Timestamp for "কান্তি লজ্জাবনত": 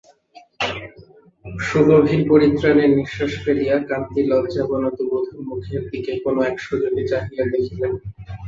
3.89-4.97